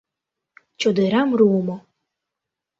—Чодырам 0.79 1.29
руымо. 1.39 1.77